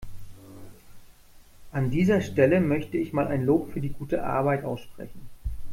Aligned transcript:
An 1.73 1.91
dieser 1.91 2.21
Stelle 2.21 2.59
möchte 2.59 2.97
ich 2.97 3.13
mal 3.13 3.27
ein 3.27 3.45
Lob 3.45 3.71
für 3.71 3.81
die 3.81 3.89
gute 3.89 4.23
Arbeit 4.23 4.63
aussprechen. 4.65 5.29